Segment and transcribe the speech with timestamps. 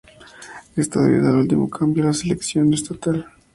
[0.77, 3.23] Ésto debido al ultimo cambio en las Elección Estatal.